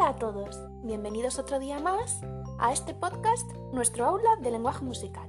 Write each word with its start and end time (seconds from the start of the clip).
Hola 0.00 0.10
a 0.10 0.16
todos, 0.16 0.56
bienvenidos 0.84 1.40
otro 1.40 1.58
día 1.58 1.80
más 1.80 2.20
a 2.60 2.72
este 2.72 2.94
podcast, 2.94 3.50
nuestro 3.72 4.06
aula 4.06 4.36
de 4.40 4.52
lenguaje 4.52 4.84
musical. 4.84 5.28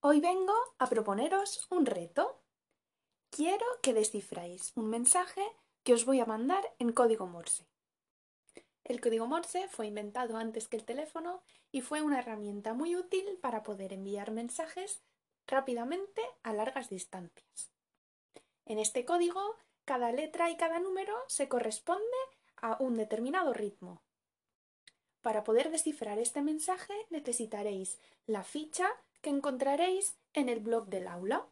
Hoy 0.00 0.20
vengo 0.20 0.54
a 0.78 0.86
proponeros 0.86 1.66
un 1.70 1.84
reto. 1.84 2.40
Quiero 3.28 3.66
que 3.82 3.92
descifráis 3.92 4.72
un 4.74 4.88
mensaje 4.88 5.42
que 5.82 5.92
os 5.92 6.06
voy 6.06 6.20
a 6.20 6.24
mandar 6.24 6.64
en 6.78 6.92
código 6.92 7.26
Morse. 7.26 7.68
El 8.84 9.02
código 9.02 9.26
Morse 9.26 9.68
fue 9.68 9.88
inventado 9.88 10.38
antes 10.38 10.66
que 10.66 10.78
el 10.78 10.86
teléfono 10.86 11.42
y 11.70 11.82
fue 11.82 12.00
una 12.00 12.20
herramienta 12.20 12.72
muy 12.72 12.96
útil 12.96 13.38
para 13.42 13.62
poder 13.62 13.92
enviar 13.92 14.30
mensajes 14.30 15.02
rápidamente 15.46 16.22
a 16.42 16.54
largas 16.54 16.88
distancias. 16.88 17.77
En 18.68 18.78
este 18.78 19.06
código, 19.06 19.56
cada 19.86 20.12
letra 20.12 20.50
y 20.50 20.56
cada 20.58 20.78
número 20.78 21.14
se 21.26 21.48
corresponde 21.48 22.04
a 22.56 22.76
un 22.80 22.96
determinado 22.96 23.54
ritmo. 23.54 24.02
Para 25.22 25.42
poder 25.42 25.70
descifrar 25.70 26.18
este 26.18 26.42
mensaje 26.42 26.92
necesitaréis 27.08 27.98
la 28.26 28.44
ficha 28.44 28.86
que 29.22 29.30
encontraréis 29.30 30.18
en 30.34 30.50
el 30.50 30.60
blog 30.60 30.88
del 30.88 31.08
aula. 31.08 31.46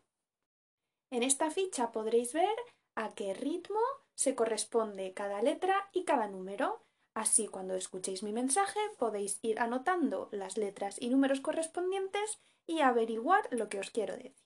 En 1.11 1.23
esta 1.23 1.51
ficha 1.51 1.91
podréis 1.91 2.35
ver 2.35 2.55
a 2.95 3.15
qué 3.15 3.33
ritmo 3.33 3.81
se 4.15 4.35
corresponde 4.35 5.15
cada 5.15 5.41
letra 5.41 5.89
y 5.95 6.05
cada 6.05 6.29
número. 6.29 6.83
Así 7.15 7.49
cuando 7.49 7.77
escuchéis 7.77 8.23
mi 8.23 8.33
mensaje 8.33 8.81
podéis 8.99 9.39
ir 9.41 9.59
anotando 9.59 10.29
las 10.33 10.59
letras 10.59 11.01
y 11.01 11.09
números 11.09 11.41
correspondientes 11.41 12.41
y 12.67 12.81
averiguar 12.81 13.49
lo 13.53 13.71
que 13.71 13.81
os 13.81 13.91
quiero 13.91 14.17
decir. 14.17 14.46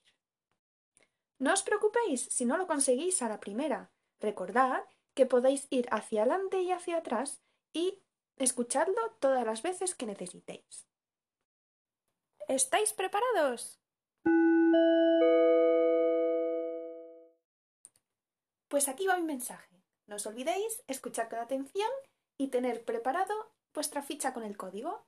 No 1.41 1.53
os 1.57 1.63
preocupéis 1.65 2.29
si 2.29 2.45
no 2.45 2.55
lo 2.55 2.69
conseguís 2.69 3.23
a 3.25 3.27
la 3.27 3.39
primera. 3.39 3.89
Recordad 4.19 4.85
que 5.15 5.25
podéis 5.25 5.65
ir 5.71 5.87
hacia 5.89 6.21
adelante 6.21 6.61
y 6.61 6.69
hacia 6.71 6.97
atrás 6.97 7.41
y 7.73 8.03
escuchadlo 8.37 9.01
todas 9.19 9.43
las 9.43 9.63
veces 9.63 9.95
que 9.95 10.05
necesitéis. 10.05 10.85
¿Estáis 12.47 12.93
preparados? 12.93 13.81
Pues 18.67 18.87
aquí 18.87 19.07
va 19.07 19.17
mi 19.17 19.23
mensaje. 19.23 19.83
No 20.05 20.17
os 20.17 20.27
olvidéis 20.27 20.83
escuchar 20.85 21.27
con 21.27 21.39
atención 21.39 21.89
y 22.37 22.49
tener 22.49 22.85
preparado 22.85 23.33
vuestra 23.73 24.03
ficha 24.03 24.31
con 24.31 24.43
el 24.43 24.57
código. 24.57 25.07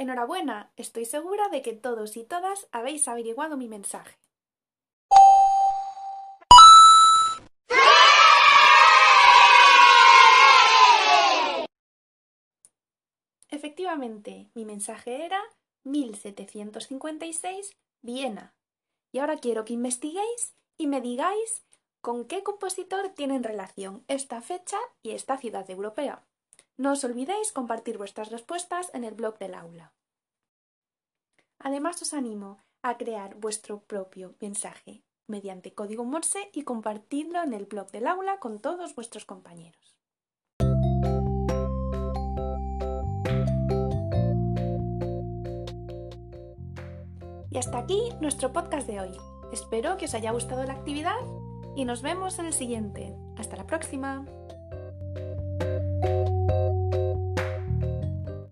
Enhorabuena, 0.00 0.72
estoy 0.78 1.04
segura 1.04 1.50
de 1.50 1.60
que 1.60 1.74
todos 1.74 2.16
y 2.16 2.24
todas 2.24 2.68
habéis 2.72 3.06
averiguado 3.06 3.58
mi 3.58 3.68
mensaje. 3.68 4.16
Efectivamente, 13.50 14.48
mi 14.54 14.64
mensaje 14.64 15.26
era 15.26 15.38
1756 15.84 17.76
Viena. 18.00 18.54
Y 19.12 19.18
ahora 19.18 19.36
quiero 19.36 19.66
que 19.66 19.74
investiguéis 19.74 20.56
y 20.78 20.86
me 20.86 21.02
digáis 21.02 21.66
con 22.00 22.24
qué 22.24 22.42
compositor 22.42 23.10
tienen 23.10 23.42
relación 23.42 24.02
esta 24.08 24.40
fecha 24.40 24.78
y 25.02 25.10
esta 25.10 25.36
ciudad 25.36 25.68
europea. 25.70 26.24
No 26.80 26.92
os 26.92 27.04
olvidéis 27.04 27.52
compartir 27.52 27.98
vuestras 27.98 28.30
respuestas 28.30 28.88
en 28.94 29.04
el 29.04 29.12
blog 29.12 29.36
del 29.36 29.52
aula. 29.54 29.92
Además 31.58 32.00
os 32.00 32.14
animo 32.14 32.64
a 32.80 32.96
crear 32.96 33.34
vuestro 33.34 33.80
propio 33.80 34.34
mensaje 34.40 35.04
mediante 35.26 35.74
código 35.74 36.04
Morse 36.06 36.48
y 36.54 36.62
compartirlo 36.62 37.42
en 37.42 37.52
el 37.52 37.66
blog 37.66 37.90
del 37.90 38.06
aula 38.06 38.38
con 38.38 38.60
todos 38.60 38.94
vuestros 38.94 39.26
compañeros. 39.26 39.98
Y 47.50 47.58
hasta 47.58 47.76
aquí 47.76 48.00
nuestro 48.22 48.54
podcast 48.54 48.86
de 48.86 49.00
hoy. 49.00 49.12
Espero 49.52 49.98
que 49.98 50.06
os 50.06 50.14
haya 50.14 50.30
gustado 50.30 50.64
la 50.64 50.72
actividad 50.72 51.20
y 51.76 51.84
nos 51.84 52.00
vemos 52.00 52.38
en 52.38 52.46
el 52.46 52.54
siguiente. 52.54 53.14
Hasta 53.36 53.56
la 53.56 53.66
próxima. 53.66 54.24